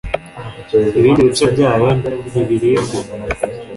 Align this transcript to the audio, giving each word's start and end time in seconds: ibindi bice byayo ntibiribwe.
ibindi 0.99 1.21
bice 1.27 1.45
byayo 1.53 1.89
ntibiribwe. 2.31 2.97